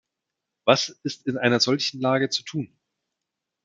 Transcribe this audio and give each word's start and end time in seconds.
Was 0.65 0.89
ist 1.03 1.27
in 1.27 1.37
einer 1.37 1.59
solchen 1.59 2.01
Lage 2.01 2.29
zu 2.31 2.41
tun? 2.41 2.75